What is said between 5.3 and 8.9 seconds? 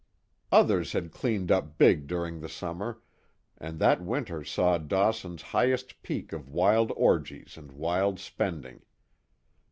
highest peak of wild orgies and wild spending.